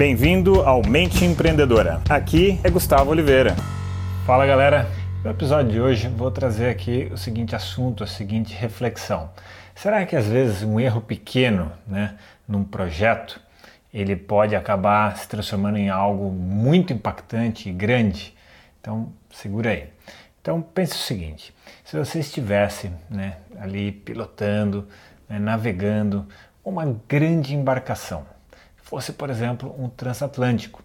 [0.00, 2.00] Bem-vindo ao Mente Empreendedora.
[2.08, 3.54] Aqui é Gustavo Oliveira.
[4.24, 4.88] Fala galera,
[5.22, 9.30] no episódio de hoje vou trazer aqui o seguinte assunto, a seguinte reflexão.
[9.74, 12.16] Será que às vezes um erro pequeno, né,
[12.48, 13.38] num projeto,
[13.92, 18.34] ele pode acabar se transformando em algo muito impactante e grande?
[18.80, 19.90] Então, segura aí.
[20.40, 21.54] Então, pense o seguinte:
[21.84, 24.88] se você estivesse né, ali pilotando,
[25.28, 26.26] né, navegando
[26.64, 28.24] uma grande embarcação,
[28.90, 30.82] fosse, por exemplo, um transatlântico,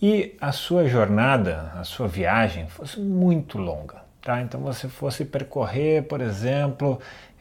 [0.00, 4.40] e a sua jornada, a sua viagem fosse muito longa, tá?
[4.40, 6.98] Então você fosse percorrer, por exemplo,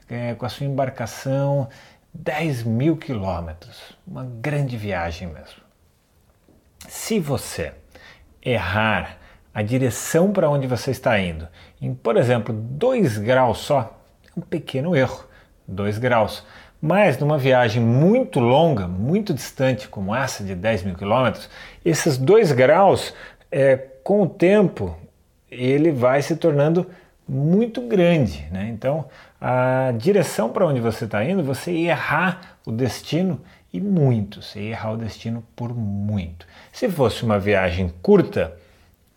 [0.10, 1.70] é, com a sua embarcação
[2.14, 5.62] 10 mil quilômetros, uma grande viagem mesmo.
[6.90, 7.74] Se você
[8.44, 9.18] errar
[9.54, 11.48] a direção para onde você está indo
[11.82, 15.26] em, por exemplo, 2 graus só, é um pequeno erro,
[15.66, 16.46] 2 graus.
[16.82, 21.48] Mas numa viagem muito longa, muito distante, como essa de 10 mil quilômetros,
[21.86, 23.14] esses dois graus,
[23.52, 24.98] é, com o tempo,
[25.50, 26.88] ele vai se tornando
[27.28, 28.48] muito grande.
[28.52, 28.70] Né?
[28.70, 29.06] Então,
[29.40, 33.40] a direção para onde você está indo, você errar o destino
[33.72, 36.48] e muito, você errar o destino por muito.
[36.72, 38.58] Se fosse uma viagem curta,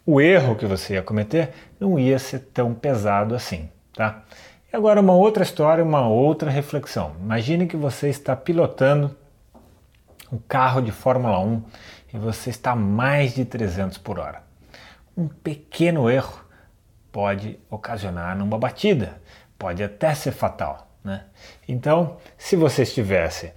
[0.07, 1.51] o erro que você ia cometer
[1.81, 3.69] não ia ser tão pesado assim.
[3.95, 4.23] Tá?
[4.75, 7.15] Agora uma outra história, uma outra reflexão.
[7.21, 9.17] Imagine que você está pilotando
[10.33, 11.63] um carro de Fórmula 1
[12.13, 14.43] e você está a mais de 300 por hora.
[15.17, 16.45] Um pequeno erro
[17.13, 19.23] pode ocasionar uma batida,
[19.57, 20.91] pode até ser fatal.
[21.05, 21.25] Né?
[21.69, 23.53] Então, se você estivesse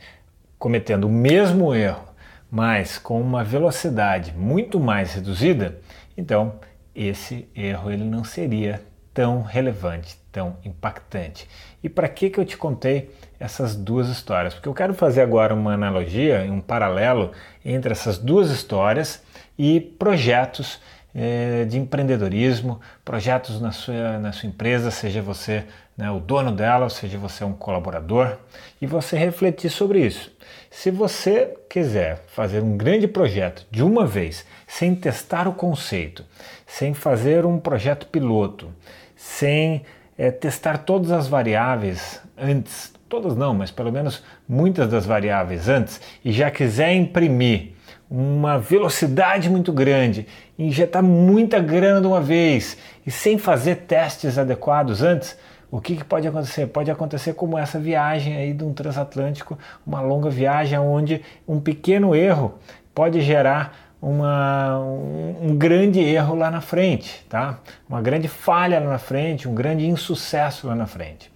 [0.59, 2.05] cometendo o mesmo erro,
[2.49, 5.79] mas com uma velocidade muito mais reduzida,
[6.15, 6.59] então
[6.93, 11.49] esse erro ele não seria tão relevante, tão impactante.
[11.83, 14.53] E para que, que eu te contei essas duas histórias?
[14.53, 17.31] Porque eu quero fazer agora uma analogia, um paralelo
[17.65, 19.23] entre essas duas histórias
[19.57, 20.79] e projetos
[21.15, 25.65] eh, de empreendedorismo, projetos na sua, na sua empresa, seja você
[25.97, 28.37] né, o dono dela, seja você um colaborador,
[28.79, 30.31] e você refletir sobre isso.
[30.69, 36.23] Se você quiser fazer um grande projeto de uma vez, sem testar o conceito,
[36.67, 38.71] sem fazer um projeto piloto,
[39.15, 39.83] sem
[40.17, 46.01] é, testar todas as variáveis antes, todas não, mas pelo menos muitas das variáveis antes,
[46.23, 47.73] e já quiser imprimir
[48.09, 50.25] uma velocidade muito grande,
[50.57, 55.37] injetar muita grana de uma vez e sem fazer testes adequados antes,
[55.69, 56.67] o que, que, pode acontecer?
[56.67, 62.15] Pode acontecer como essa viagem aí de um transatlântico, uma longa viagem onde um pequeno
[62.15, 62.57] erro
[62.95, 67.59] pode gerar uma, um, um, grande erro lá na frente, tá?
[67.89, 71.31] Uma grande falha lá na frente, um grande insucesso lá na frente.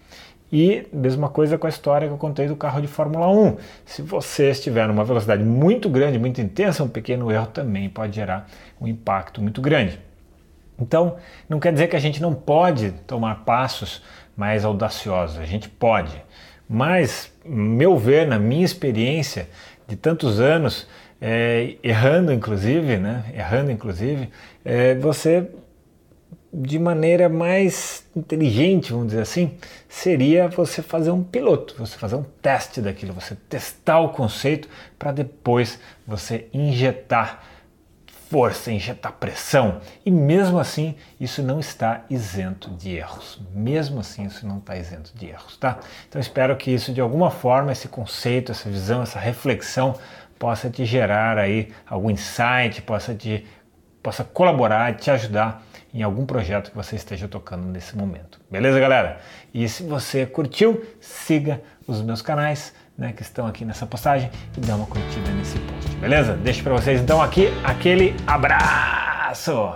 [0.52, 3.58] E mesma coisa com a história que eu contei do carro de Fórmula 1.
[3.86, 8.48] Se você estiver numa velocidade muito grande, muito intensa, um pequeno erro também pode gerar
[8.80, 9.98] um impacto muito grande.
[10.78, 11.16] Então,
[11.48, 14.04] não quer dizer que a gente não pode tomar passos
[14.36, 16.22] mais audaciosos, a gente pode.
[16.68, 19.48] Mas, meu ver, na minha experiência
[19.88, 20.88] de tantos anos,
[21.22, 23.26] é, errando inclusive, né?
[23.36, 24.30] Errando inclusive,
[24.66, 25.48] é, você
[26.54, 29.56] de maneira mais inteligente, vamos dizer assim,
[29.88, 34.68] seria você fazer um piloto, você fazer um teste daquilo, você testar o conceito
[35.00, 37.42] para depois você injetar
[38.32, 39.82] força, injetar pressão.
[40.06, 43.42] E mesmo assim, isso não está isento de erros.
[43.54, 45.80] Mesmo assim, isso não está isento de erros, tá?
[46.08, 49.96] Então espero que isso de alguma forma, esse conceito, essa visão, essa reflexão
[50.40, 53.46] possa te gerar aí algum insight, possa te
[54.02, 55.64] possa colaborar, te ajudar
[55.94, 58.40] em algum projeto que você esteja tocando nesse momento.
[58.50, 59.20] Beleza, galera?
[59.54, 64.62] E se você curtiu, siga os meus canais, né, que estão aqui nessa postagem e
[64.62, 65.90] dá uma curtida nesse post.
[65.98, 66.34] Beleza?
[66.34, 69.74] Deixo para vocês então aqui aquele abraço.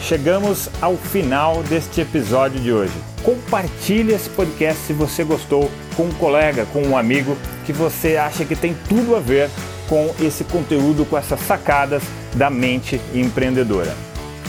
[0.00, 2.94] Chegamos ao final deste episódio de hoje.
[3.22, 8.42] Compartilhe esse podcast se você gostou com um colega, com um amigo que você acha
[8.42, 9.50] que tem tudo a ver
[9.86, 12.02] com esse conteúdo, com essas sacadas
[12.34, 13.94] da mente empreendedora.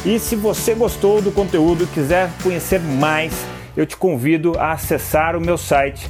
[0.05, 3.33] E se você gostou do conteúdo e quiser conhecer mais,
[3.75, 6.09] eu te convido a acessar o meu site